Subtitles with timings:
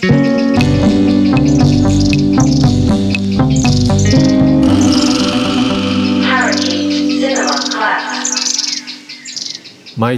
[0.00, 0.08] 毎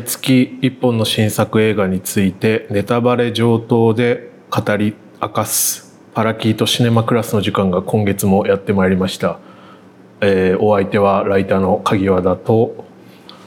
[0.05, 9.41] 月1本の新作映画についてネタバレ上等で語り明かすパラキートシネマクラスの時間が今月もやってまいりました、
[10.21, 12.85] えーお相手はライターの鍵和田と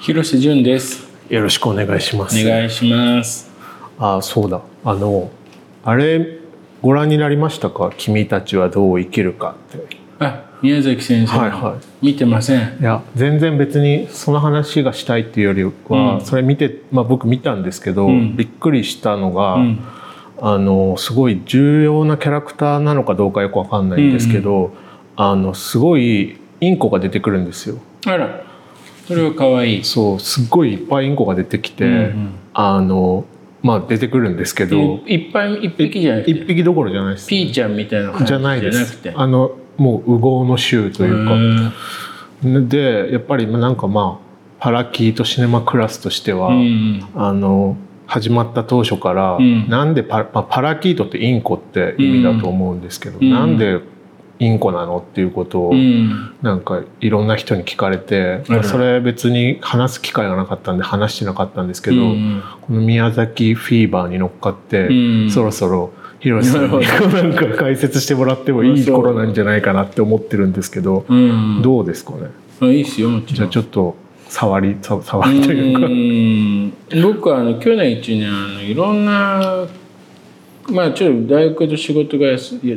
[0.01, 1.07] 広瀬淳です。
[1.29, 3.49] よろしくお願いしますお願いします。
[3.97, 5.31] あそうだあの
[5.85, 6.39] あれ
[6.81, 7.93] ご覧になりましたか？
[7.95, 11.37] 君たちはどう生きるかってあ、宮崎先生。
[11.37, 12.77] はいは見てません。
[12.81, 19.79] いや全然別にその話がしたいっていうよりは、うんそれ見て、まあ、僕見たんですけど、うんびっくりしたのが、うん。
[20.41, 24.73] あのすごい重要なキャラクターなのかどうかよくわかんないんですけど、
[25.15, 27.77] あのすごいインコが出てくるんですよ。
[28.05, 28.43] あら、
[29.07, 29.83] それは可愛い。
[29.85, 33.23] そうすっごいいっぱいインコが出てきて、うんうんあの
[33.65, 37.27] まあ出てくるんですけどいいっぱい一匹じゃなくて、一匹どころじゃないです。
[37.27, 38.71] ピーちゃんみたいな感じじゃないで。
[38.71, 39.01] す。
[39.15, 41.33] あのもう右往の衆というか。
[41.33, 41.73] うん
[42.69, 44.25] でやっぱりなんかまあ
[44.59, 53.79] パラキートシネマクラスとしては、うんあの始まった当初から、うんなんでパ,、まあ、パラキートってインコって意味だと思うんですけど、うんなんで
[54.39, 56.35] インコなのっていうことを、うん。
[56.41, 62.43] なんかいろんな人に聞かれて、あらそれ別に話す機会がなかったんで話してなかったんですけど、うん。
[62.61, 65.31] この宮崎フィーバーに乗っかって、うん。
[65.31, 71.61] そろそろ広瀬さんになんか解説してもらってもいい頃なんじゃないかなって思ってるんですけど、うん。
[71.61, 72.27] どうですかね？
[72.61, 73.49] あいいっすよ、もちじゃろん。
[73.49, 73.95] あちょっと
[74.27, 76.73] 触りさ触りというか、うん。
[77.03, 79.65] 僕はあの去年1年あのいろんな
[80.69, 82.75] まあちょっと大学の仕事がいやちょっと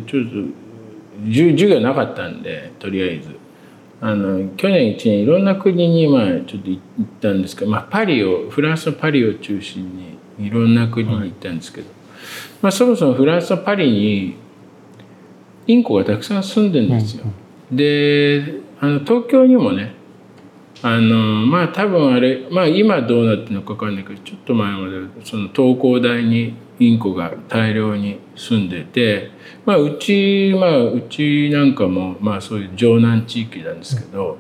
[1.27, 3.37] 授授業なかったんでとりあえず。
[4.01, 6.81] あの去年1年いろんな国にまあちょっと行っ
[7.21, 11.91] たんですけど、まあ、パリをフランスのパリを中心にいろんな国に行ったんですけど、
[12.63, 14.37] まあ、そもそもフランスのパリに
[15.67, 17.25] インコがたくさん住んでるんですよ。
[17.73, 19.95] であの東京にもね
[20.83, 21.17] あの
[21.47, 29.31] まあ多分あれまあ今どうなってるのか分かんないけどちょっと前までその東工大にインコが大量に住んでて、
[29.67, 34.39] まあ、うちまあうちなんかもまあそういう城南地域なんですけど、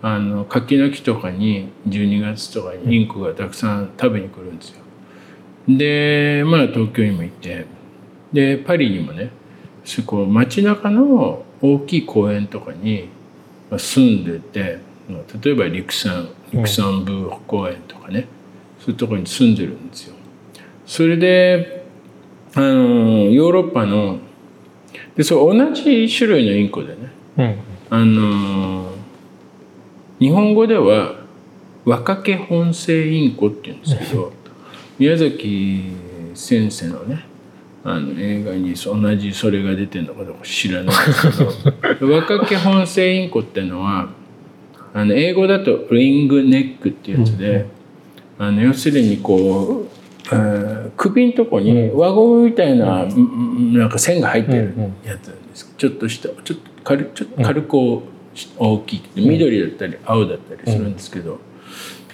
[0.00, 4.82] あの柿の木とかに12月とかにインコがたくさん食べに来るんですよ。
[5.68, 7.66] でまあ東京にもいて
[8.32, 9.30] でパリにもね
[9.84, 13.08] そこ街中の大きい公園とかに
[13.76, 18.26] 住んでて例えばリクサンリクサンブール公園とかね
[18.78, 20.14] そういうところに住んでるんですよ。
[20.86, 21.84] それで
[22.54, 22.74] あの
[23.30, 24.18] ヨーロッパの
[25.16, 27.56] でそう同じ種類のインコでねうん
[27.90, 28.92] あの
[30.18, 31.16] 日本語では
[31.84, 34.32] 若毛本性インコって言うんですけど
[34.98, 35.82] 宮崎
[36.34, 37.24] 先生のね
[37.84, 41.30] あの映画にそ同じそれが出てるのかどうか知らないんです
[41.98, 44.10] けど 若毛本性インコってのは
[44.94, 47.66] あの英語だとリングネックっていうやつで、
[48.38, 49.88] あの要するにこう、
[50.26, 53.74] えー首のとこに輪ゴムみたいな、うん。
[53.74, 55.74] なんか線が入ってるやつなんです。
[55.76, 58.02] ちょっとしたちょっと軽ちょっと軽く
[58.56, 61.40] 大きくて緑だったり青だったりするんですけど、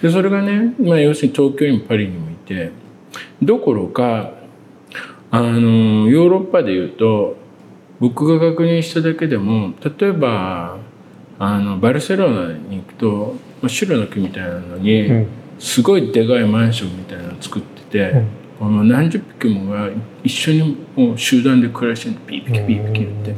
[0.01, 2.71] でそれがね、まあ、要するに東京にもパリにもいて
[3.41, 4.33] どころか
[5.31, 7.37] あのヨーロッパでいうと
[7.99, 10.77] 僕が確認しただけでも例えば
[11.39, 15.27] あのバルセロナに行くとまあ白の木みたいなのに、うん。
[15.59, 18.23] すごいでかいマンションみたいなのを作ってて、
[18.61, 19.89] もう何十匹もが
[20.23, 23.35] 一緒にもう集団で暮らしてピーピキピーピキ言って。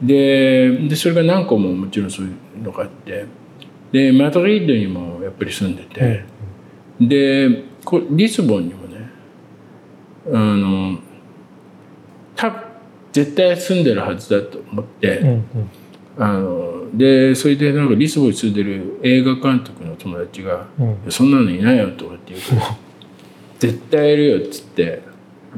[0.00, 3.26] ででそれが何個ももちろんそういうのがあって。
[3.90, 6.24] でマドリードにもやっぱり住んでて、
[7.00, 9.10] でこリスボンにもね
[10.28, 11.00] あの
[12.36, 12.62] 多分
[13.10, 15.44] 絶対住んでるはずだと思って、うん。
[16.16, 22.76] あのでそれでなんかリスボンに住んでる映画監督の友達がうんそんなのいないよとかって言うから
[23.58, 25.02] 絶対いるよっつって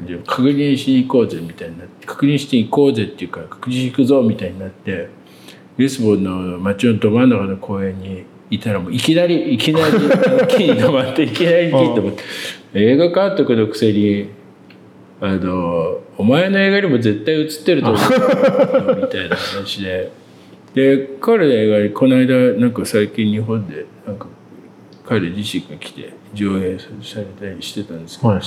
[0.07, 5.09] で確認しに行こうぜみたいになって確認して行こうぜっていうから確認しに行くぞみたいになって
[5.79, 9.93] リスボンの街のど真ん中の公園にいたらもういきなりいきなり
[10.49, 12.23] 木に止まっていきなり木に止まって
[12.75, 14.29] 映画監督のくせに
[15.21, 20.22] あのお前の映画にも絶対映ってると思うみたいな話で。
[20.75, 24.27] で彼の映画にこの間なんか最近日本でなんか
[25.05, 28.47] 彼自身が来て上映されたりしてたんですけど、はいはい。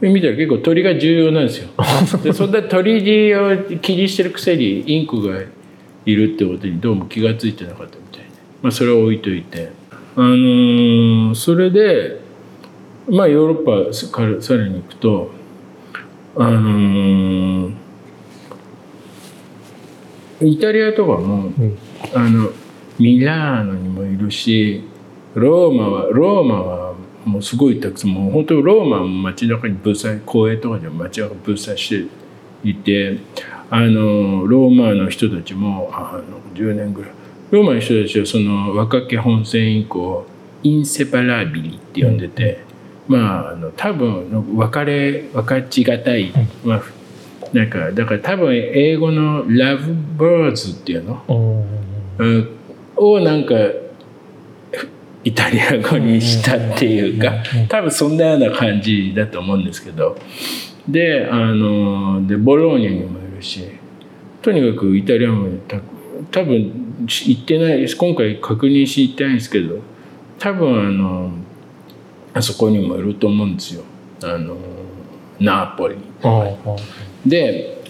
[0.00, 1.68] で見たら結構鳥が重要なんですよ。
[2.22, 5.40] でそんな鳥を気にしてるくせにインコが
[6.04, 8.26] いるってことにどうも気が付いてなかったみたいで、
[8.62, 9.70] まあ、それは置いといて。
[10.16, 12.20] あのーそれで
[13.08, 15.30] まあヨーロッパからさらに行くと
[16.36, 17.72] あのー
[20.42, 21.78] イタリアとかも、うん。
[22.14, 22.50] あの
[22.98, 24.84] ミラーノにもいるし
[25.34, 26.94] ローマはローマは
[27.24, 32.06] もうすごいたくさんもう本当ローマも街中にぶっ刺公園とかでも街中にぶっ刺し
[32.62, 33.18] ていて
[33.70, 37.10] あのローマの人たちもあの10年ぐらい。
[37.50, 40.26] ローマの人たちはその若気本線以降
[40.62, 42.60] インセパラビリって呼んでて、
[43.08, 46.32] まああの多分別れ分かちがたい、
[46.64, 46.82] まあ
[47.52, 51.64] なんかだから多分英語のラブバーズっていうの、
[52.96, 53.54] をなんか
[55.24, 57.32] イタリア語にしたっていうか
[57.68, 60.16] 多分そんなような感じだと思うんですけど。
[60.88, 63.64] であのでボローニャにもいるし
[64.42, 65.80] とにかくイタリアもた
[66.30, 69.78] 多分行ってない今回確認し行ってないんですけど
[70.38, 71.30] 多分あの
[72.34, 73.82] あそこにもいると思うんですよ。
[74.22, 74.56] あの
[75.40, 76.02] ナーポリに。
[76.22, 76.76] あ
[77.26, 77.82] で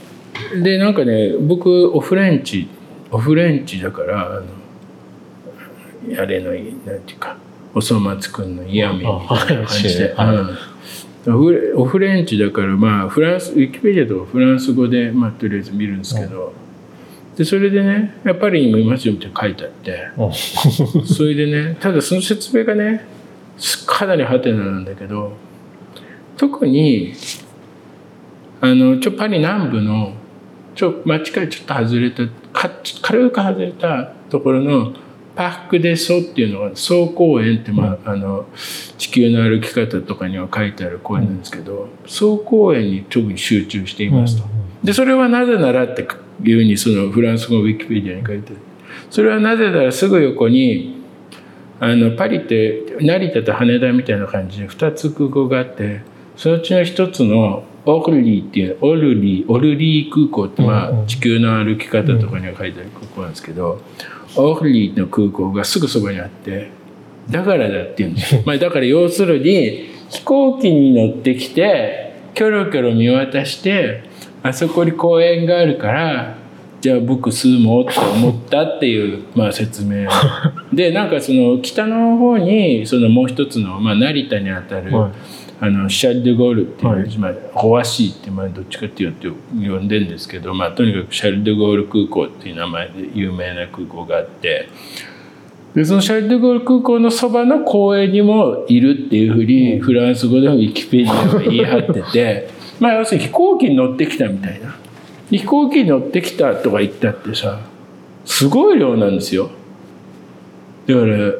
[0.62, 2.68] でなんかね僕オフレンチ
[3.10, 7.36] オフレンチだからあのあれのなんていうか
[7.74, 10.14] おそ松くんの嫌味みたいな感じで、
[11.76, 16.52] オフレンチだからまあフランスウィキペディアとかフランス語で、まあ、とりあえず見るんですけど、
[17.36, 20.08] でそれでね「やっぱりにもいますよ」って書いてあって。
[21.06, 23.04] それでねただその説明がね
[23.86, 25.32] かなりハテナなんだけど
[26.36, 27.12] 特に
[28.60, 30.12] あのちょパリ南部の
[30.74, 32.70] ちょ町からちょっと外れたか
[33.02, 34.92] 軽く外れたところの
[35.34, 38.46] パーク・デ・ソっていうのが総公園って、まあ、あの
[38.98, 44.48] 地球の歩き方とかには書いてある公園なんですけど、総公園に特に集中していますと。
[44.84, 46.02] でそれはなぜならって
[46.42, 48.56] いうふうにそのフランス語ウィキペディアに書いてある。
[49.08, 51.00] それはなぜならすぐ横に
[51.78, 56.02] あのパリって成田と羽田みたいな感じで2つ空港があって
[56.36, 63.80] そのうちの一つのオルリーっていうオルリーオルリー空港って、まあ、地球の歩き方とかには書いてある空港なんですけど、
[64.36, 66.70] オルリーの空港がすぐそばにあって
[67.30, 68.42] だからだって言うんですよ。
[68.46, 74.02] まあ、だから要するに飛行機に乗ってきてキョロキョロ見渡して
[74.42, 76.36] あそこに公園があるから
[76.80, 80.08] じゃあ僕住もうって思ったっていう、 まあ、説明。
[80.72, 85.10] でなんかその北の方にそのもう一つの、まあ、成田にあたる、はい
[85.62, 87.18] あのシャル・デ・ゴールっていう、はい。
[87.18, 94.68] まあ、ホワシーって、まあ、どっちかっていうと呼んでるんですけど、まあ、とにかくシャル・デ・ゴール空港っていう名前で有名な空港があって
[95.74, 102.48] でそのシャル・デ・ゴール空港のそばの公園にもいるっていうふうにフランス語でもウィキペディアが言い張ってて
[102.80, 104.76] まあ要するに飛行機に乗ってきたみたいな。
[105.30, 107.60] 飛行機に乗ってきたとか言ったってさ
[108.24, 109.50] すごい量なんですよ。
[110.86, 111.32] だから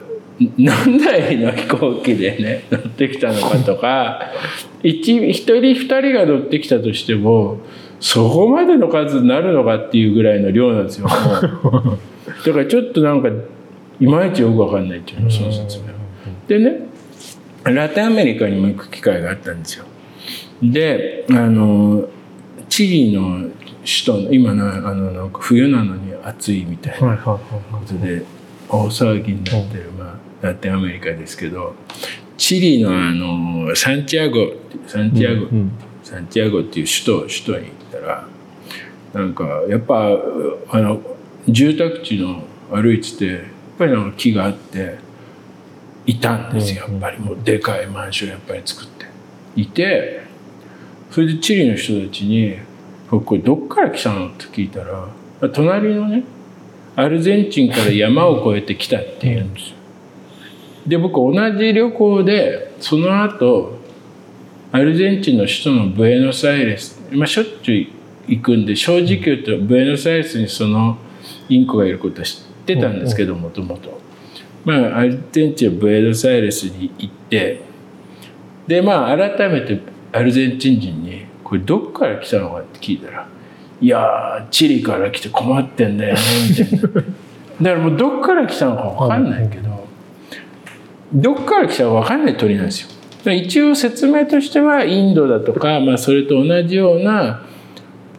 [0.56, 4.32] 何台の飛行機でね乗ってきたのかとか
[4.82, 7.58] 一一人二人が乗ってきたとしても
[8.00, 11.06] そこまでの数になるのかっていうぐらいの量なんですよ。
[12.46, 13.28] だからちょっとなんか
[14.00, 15.84] いまいちよくわかんないっていうのその説明。
[16.48, 16.81] でね
[17.64, 19.84] ラテンアメリカにも行く機会があったんですよ。
[20.62, 22.08] であの
[22.70, 23.48] チリの
[23.84, 27.38] 首都の今のあのなんか冬なのに暑いみたいなこ
[27.87, 28.22] とで
[28.69, 31.75] 大騒ぎになってる、まあ、ラテンアメリカですけど
[32.37, 34.52] チリのあのサンティアゴ
[34.87, 35.72] サンティアゴ、うん
[36.02, 38.26] サンティアゴっていう首都首都に行ったら
[39.12, 40.09] なんかやっぱ
[40.70, 41.00] あの
[41.47, 42.42] 住宅地の
[42.73, 43.40] 歩いててやっ
[43.78, 44.99] ぱりなんか木があって
[46.06, 49.06] いたんですよやっぱりもうでかいマンションやっぱり作って
[49.54, 50.23] いて
[51.11, 52.56] それでチリの人たちに
[53.11, 55.09] 「これどっから来たの?」って聞いたら
[55.52, 56.25] 隣のね
[56.97, 59.76] アルゼンチンから山を越えてきたって言うんですよ。
[60.87, 63.78] で僕同じ旅行でその後
[64.72, 67.87] アルゼンチンの首都のブエノスアイレス、まあ、しょっちゅう
[68.28, 70.96] 行くんで正直言うとブエノスアイレスにその
[71.49, 74.00] インコがいることは知ってたんですけどもともと。
[74.64, 77.62] まあアルゼンチンはブエノスアイレスに行って
[78.66, 79.80] でまあ改めて
[80.12, 83.26] アルゼンチン人に「これどっから来たのか?」って聞いたら
[83.80, 87.02] 「いやーチリから来て困ってんだよね」みたいな。
[87.60, 89.69] だからもうどっから来たのか分かんないけど
[91.12, 93.33] どっから来たか分かんない鳥なんですよ。
[93.33, 97.45] 一応説明としてはインドだとか、まあ、それと同じような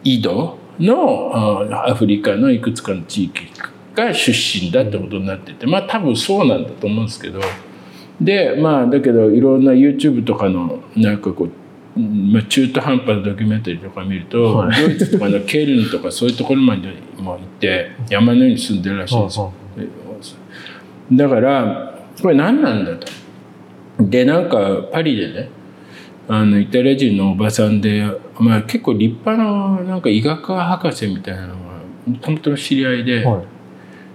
[0.04, 3.50] 緯度のあアフリカのいくつかの地域
[3.94, 7.40] が出身だってことになっててまあ多分そうなんだと思うんですけど
[8.20, 11.50] でまあだけどいろんな YouTube とかのなんかこう
[11.94, 19.52] うんまあ、中途半端なドキュメンタリーとか見ると、はいドイツとかのケルンとかそういうところまでも行って山のように住んでるらしいんですよ。
[21.12, 23.06] だからこれ何なんだと。
[23.98, 24.58] でなんか
[24.92, 25.48] パリでね
[26.28, 28.04] ああのイタリア人のおばさんで、
[28.38, 31.60] まあ、結構立派ななんか医学博士みたいなのが
[32.06, 33.44] もともとの知り合いで、はい。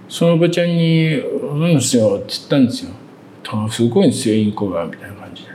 [0.08, 1.22] そのおばちゃんに
[1.60, 2.92] 「なんですよ」って言ったんですよ
[3.42, 5.50] 「とすごいんですよインコが」みたいな感じで。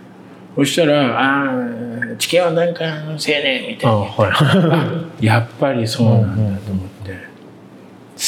[0.55, 6.92] そしたら「ああ地球温暖化のせいね」みたいあなは やっぱりそうなんだと思って、せ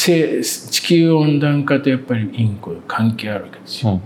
[0.05, 4.01] 地球温暖化とやっぱりインコ関係あるわけですいよ。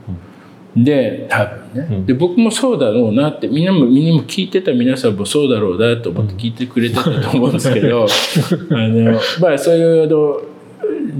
[0.75, 2.05] で多分ね、うん。
[2.05, 8.05] で僕もそうだろうなってみんなもみんなも聞いてた皆さんもそうだろうなと思って聞いてくれてたと思うんですけど、
[8.71, 10.41] あのまあそういうあの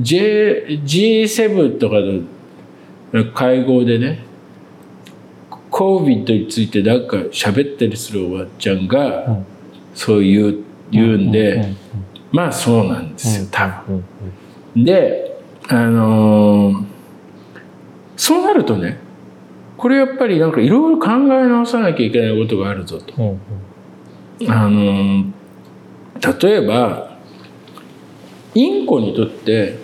[0.02, 1.98] J G7 とか
[3.14, 4.24] の会合でね
[5.72, 9.46] COVID についてなんか喋ったりするおばちゃんが、うん。
[9.94, 10.56] そう言う
[10.92, 11.78] 言うんで、うんうん
[12.32, 14.04] まあそうなんですよ多分。
[14.76, 16.86] うんであのー
[18.18, 19.00] そうなるとね
[19.78, 23.14] これやっぱりなんかいろいろ考え直さなきゃいけないことがあるぞと。
[23.18, 25.32] うんあのー
[26.42, 27.18] 例えば
[28.56, 29.78] インコにとって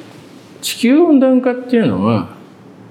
[0.61, 2.35] 地球温暖化っていうのは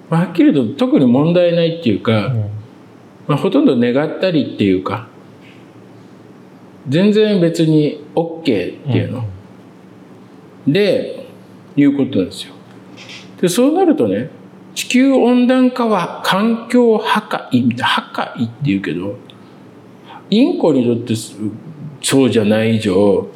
[0.09, 2.51] まあはっきりと特に問題ないっていうか、うん。
[3.27, 5.09] まあ、ほとんど願ったりっていうか
[6.89, 9.25] 全然別に OK っていうの、
[10.67, 11.24] で
[11.77, 12.55] いうことなんですよ。
[13.41, 14.31] でそうなるとね
[14.75, 19.17] 地球温暖化は環境破壊破壊っていうけど
[20.31, 21.15] インコにとって
[22.03, 23.29] そうじゃない以上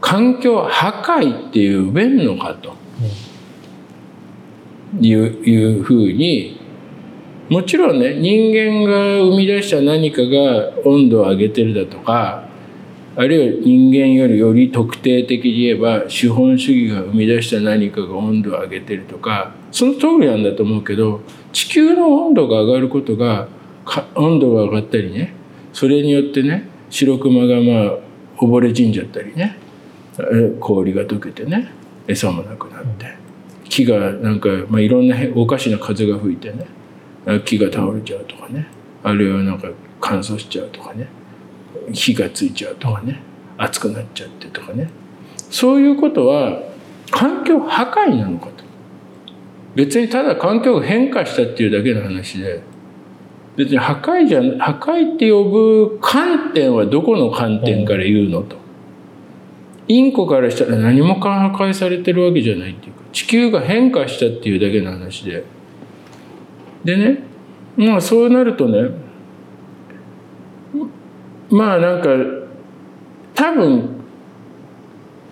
[0.00, 2.74] 環境破壊っていうべんのかと
[5.00, 6.60] いういうふうに
[7.48, 12.48] もちろんね人間が生み出した何かが温度を上げてるだとか
[13.14, 21.20] あるいは人間よりより特定的に言えば資本主義が生み出した何かが温度を上げてるとかその通りなんだと思うけど
[21.52, 23.48] 地球の温度が上がることが
[24.14, 25.34] 温度が上がったりね
[25.74, 27.98] それによってね白熊がまあ
[28.38, 29.56] 溺れ死んじゃったりね
[30.60, 31.70] 氷が溶けてね
[32.08, 33.14] 餌もなくなって
[33.64, 36.66] 木がなんか、まあ、いろんなおかしな風が吹いてね
[37.44, 38.66] 木が倒れちゃうとかね
[39.02, 39.68] あるいはなんか
[40.00, 41.08] 乾燥しちゃうとかね
[41.92, 43.20] 火がついちゃうとかね
[43.58, 44.90] 熱くなっちゃってとかね。
[45.50, 46.62] そういうことは
[47.10, 48.64] 環境破壊なのかと。
[49.74, 52.62] 別にただ環境が変化したっていうだけの話で
[53.56, 58.56] 別に破壊じゃ破壊って呼ぶ観点はどこの観点から言うのと。
[59.88, 65.44] インコからしたら何も破壊されてるわけじゃないっていうか地球が変化したっていうだけの話で。
[66.84, 67.22] でね
[67.76, 68.90] まあそうなるとね
[71.52, 72.08] まあなんか
[73.34, 74.02] 多分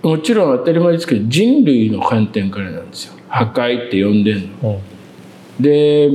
[0.02, 4.70] もちろん当たり前ですけど人類の観点からなんですよ破壊って呼んでんの。
[4.70, 4.90] うん
[5.60, 6.10] で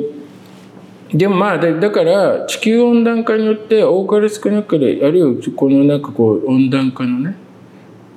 [1.14, 7.36] でもまあだだから地球温暖化によって多かれ少なかれあるいはこのなんかこう温暖化のね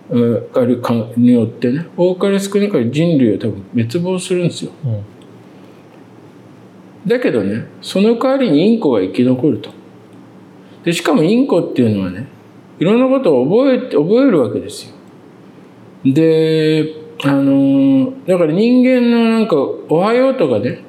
[0.09, 4.73] うんあるかによってね多かれ少なかれ人類は多分滅亡するんですよ。
[4.85, 5.05] うん
[7.07, 9.71] だけどねその代わりにインコが生き残ると。
[10.85, 12.27] でしかもインコっていうのはね
[12.79, 14.95] いろんなことを覚えて覚えるわけですよ。
[16.05, 16.95] で
[17.25, 19.57] あのだから人間のなんか
[19.89, 20.85] 「おはよう」とかね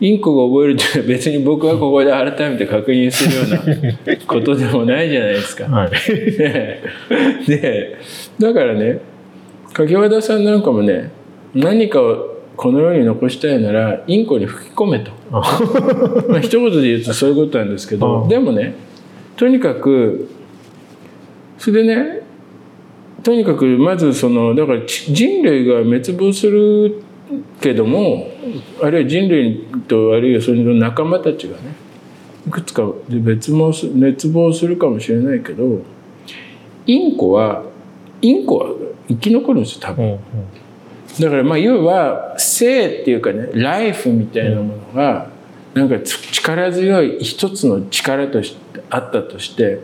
[0.00, 5.64] インコが覚えるって別に僕はここで改めて確認するような ことでもないじゃないですか。
[5.64, 5.90] はい
[6.36, 6.82] で
[7.46, 7.96] で
[8.38, 9.00] だからね
[9.72, 11.10] 柿和田さんなんかもね
[11.54, 15.10] 何かをこの世に残したいならインコに吹き込めと。
[15.30, 18.74] まあ一言で言うとそういうことなんですけど、うんでもね
[19.36, 20.28] とにかく
[21.58, 22.22] それでね
[23.22, 27.02] とにかくまずそのだからち人類が滅亡する
[27.60, 28.28] けども
[28.82, 31.74] あるいは人類とあるいはその仲間たちがね
[32.46, 35.80] いくつかで滅亡す滅亡するかもしれないけど
[36.86, 37.64] インコは
[38.22, 38.70] インコは
[39.08, 40.04] 生き残るんですよ多分。
[40.04, 40.18] うんうん
[41.20, 45.30] だからまあ要は生っていうかねライフみたいなものが
[45.76, 49.80] なんかつ力強い一つの力としてあったとして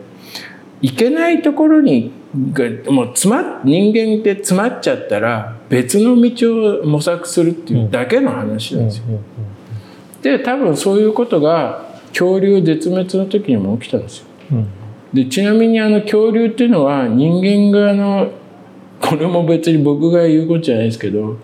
[0.81, 2.11] いけないところに
[2.51, 9.03] がもう詰まっ人間って詰まっちゃったら別の道を模索するっていうだけの話なんですよ。
[10.23, 14.25] で多分そういうことが恐竜絶滅の時にも起きたんですよ。
[14.53, 14.67] うん
[15.13, 18.31] でちなみにあの恐竜っていうのは人間があの
[18.99, 21.37] これも別に僕が言うことじゃないですけど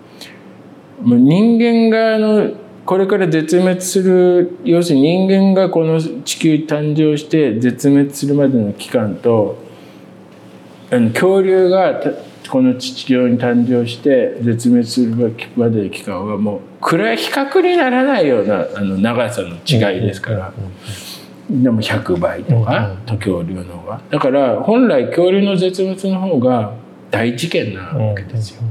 [1.04, 2.52] 人間があの
[2.90, 9.60] これから絶滅する要するに人間がこの地球に誕生して絶滅するまでの期間と
[10.90, 12.10] あの恐竜がた
[12.50, 15.16] この地球に誕生して絶滅する
[15.56, 20.52] までの期間はもうこれは比較にならないようなあの長さの違いですから。
[21.48, 26.74] でも100倍とか、と恐竜の方がだから本来恐竜の絶滅の方が
[27.12, 28.64] 大事件なわけですよ。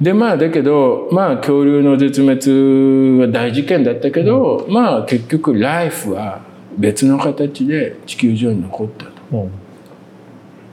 [0.00, 6.42] でまあだけどまあ恐竜の絶滅は大事件だったけど、うん、まあ結局ライフは
[6.76, 9.12] 別の形で地球上に残ったと。
[9.32, 9.50] うん、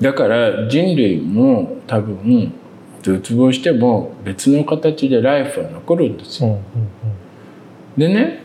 [0.02, 2.54] だから人類も多分
[3.02, 6.60] 絶望しても別の形でライフは残るんですよ。
[7.98, 8.44] でね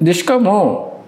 [0.00, 1.04] でしかも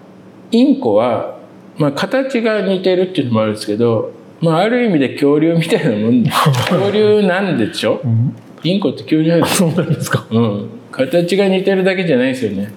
[0.51, 1.39] インコは、
[1.77, 4.11] まあ、形が似てるっていうのもあるんですけど、
[4.43, 12.73] まあ、ある意味で恐竜みたいなもん 恐竜なんでしょ、うん、インコって恐竜なんですそうなんですか、うん、形が似てるだけじゃないですよね。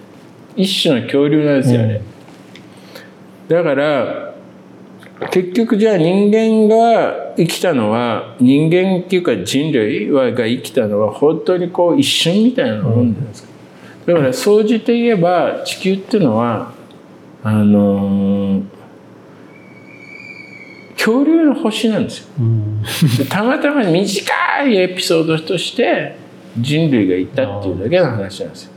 [0.54, 2.00] 一種の恐竜なんですよね、
[3.50, 4.34] うん、だから
[5.30, 13.48] 結局じゃあ人間が生きたのは人間っていうか人類が生きたのは本当にこう一瞬みたいなもんなんですか、
[14.06, 16.72] だから総じて言えば地球っていうのは
[17.42, 18.62] あのー、
[20.96, 22.26] 恐竜の星なんですよ。
[22.40, 22.82] うん、
[23.28, 26.16] たまたま短いエピソードとして
[26.58, 28.72] 人類がいたっていうだけの話なんですよ。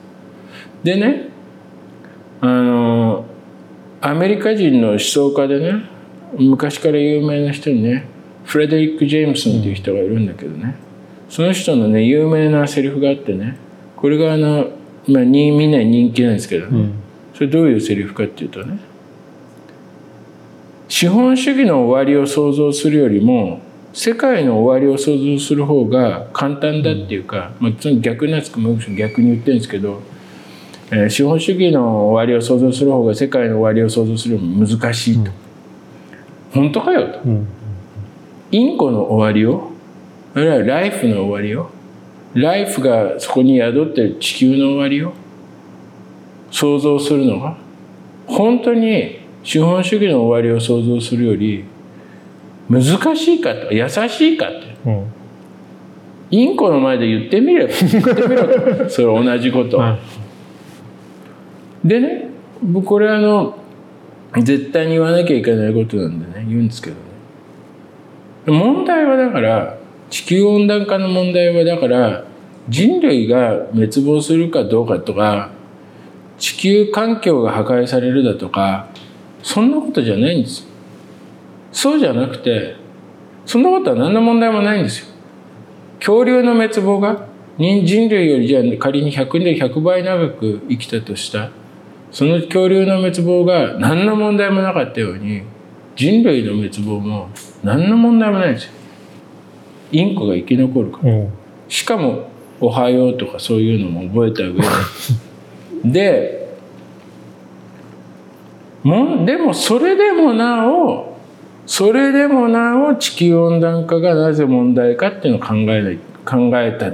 [0.84, 1.30] でね
[2.42, 5.84] あのー、アメリカ人の思想家でね
[6.38, 8.06] 昔から有名な人にね
[8.46, 10.76] フレデリック・ジェームソンっていう人がいるんだけどね
[11.30, 13.58] その人のね有名なセリフがあってね
[13.96, 14.72] これがあの
[15.08, 16.94] まあ、みんなに人気なんですけど、ね、うん、
[17.34, 18.80] それどういうセリフかっていうとね
[20.89, 23.62] 資本主義の終わりを想像するよりも
[23.93, 30.01] 世界の終わりを想像する方が簡単だっていうか、うん、まあ、逆なつくも逆に言ってるんですけど、
[30.91, 35.31] えー、資本主義の終わりを想像する方が世界の終わりを想像するよりも難しいと、
[36.55, 37.48] うん、本当かよと、うん、
[38.51, 39.72] インコの終わりを
[40.34, 41.69] あるいはライフの終わりを
[42.34, 45.13] ライフがそこに宿ってる地球の終わりを
[46.51, 47.58] 想像するのが
[48.25, 51.65] 本当に資本主義の終わりを想像するより
[52.69, 52.84] 難
[53.15, 55.13] しいかと優しいかって、うん、
[56.31, 58.48] インコの前で言ってみれば言ってみろ
[58.83, 58.90] と。
[58.90, 59.81] それ同じこと、
[61.83, 62.29] でね
[62.61, 63.57] 僕これあの
[64.37, 67.01] 絶対に言わなきゃいけないことなんでね言うんですけどね。
[68.46, 69.77] 問題はだから
[70.09, 72.25] 地球温暖化の問題はだから
[72.68, 75.50] 人類が滅亡するかどうかとか
[76.37, 78.87] 地球環境が破壊されるだとか
[79.42, 80.70] そんなことじゃないんですよ。
[81.72, 82.75] そうじゃなくて
[83.46, 85.08] そんなことは何の問題もないんですよ。
[86.00, 91.52] 恐竜の滅亡が人類よりじゃあ仮に100年100倍長く生きたとした
[92.12, 95.44] その恐竜の滅亡が何の問題もなかったように
[95.96, 97.30] 人類の滅亡も
[97.64, 98.74] 何の問題もないんですよ。
[99.92, 101.34] インコが生き残るから、うん、
[101.68, 102.30] しかも
[102.62, 104.62] 「おはよう」とかそういうのも覚えた上
[105.92, 106.39] でで
[108.83, 111.18] もでもそれでもなお
[111.65, 116.94] それでもなお地球温暖化がなぜ問題かっていうのを考えない考えた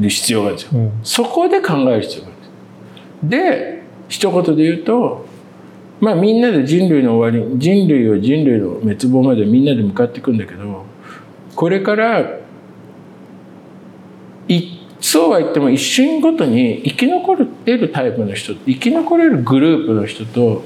[0.00, 2.30] 必要があるんですよ、うん、そこで考える必要があ
[3.24, 5.26] るで一言で言うと
[6.00, 10.84] まあみんなで人類の終わり人類を人類の滅亡までみんなで向かっていくんだけど
[11.54, 12.46] これから
[15.00, 20.64] そうは言っても一瞬ごとに生き残れるタイプの人生き残れるグループの人と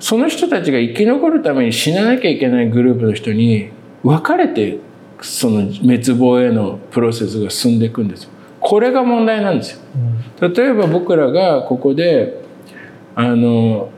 [0.00, 3.70] その人たちが生き残るために死ななきゃいけないグループの人に
[4.02, 4.78] 分かれて
[5.20, 8.30] その滅亡へのプロセスが進んでいくんですよ。
[8.60, 9.80] これが問題なんですよ。
[10.40, 12.42] 例えば僕らがここで
[13.14, 13.90] あの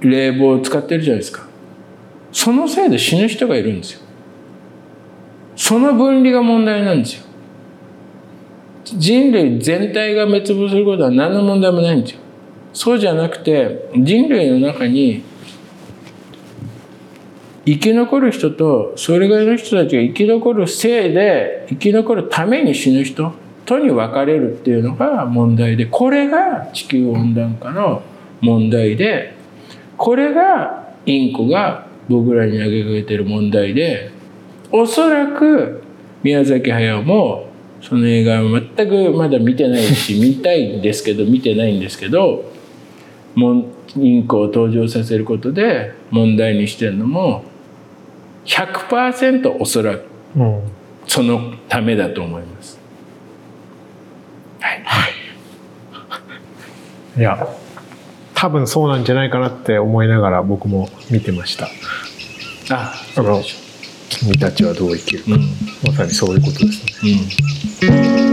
[0.00, 1.46] 冷房を使ってるじゃないですか。
[2.32, 4.00] そのせいで死ぬ人がいるんですよ。
[5.54, 7.26] その分離が問題なんですよ。
[8.84, 12.20] 人類全体が滅亡することは何の問題もないんですよ。
[12.76, 15.24] そうじゃなくて人類の中に
[17.64, 23.32] 生き残る人とそれぐらいの人たちが生き残るせいで生き残るために死ぬ人
[23.64, 28.02] とに分かれるっていうのが問題でこれが地球温暖化の
[28.42, 29.34] 問題で
[29.96, 34.10] これがインコが僕らに投げかけてる問題で
[34.70, 35.82] おそらく
[36.22, 37.48] 宮崎駿も
[37.80, 42.54] その映画は全くまだ見てないし見たいんですけど見てないんですけど
[43.36, 47.44] インコを登場させることで問題にしてるのも
[48.46, 50.04] 100%おそらく
[51.06, 52.78] そのためだと思います。
[54.60, 55.08] はい、は
[57.16, 57.46] い、いや
[58.34, 61.68] 多分そうなんじゃないかなって思いながら僕も見てました。
[62.70, 63.66] あそうでしょ
[64.08, 65.40] 君たちはどう生きるか、うん、
[65.86, 68.20] まさにそういうことですね。
[68.20, 68.25] うん